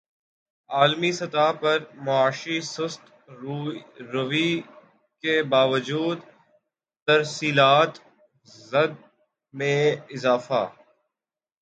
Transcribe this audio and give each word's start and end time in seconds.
عالمی 0.69 1.11
سطح 1.11 1.51
پر 1.51 1.79
معاشی 1.95 2.57
سست 2.63 3.01
روی 4.13 4.51
کے 5.23 5.35
باوجود 5.43 6.19
ترسیلات 7.07 7.93
زر 8.69 8.89
میں 9.53 9.79
اضافہ 10.09 10.63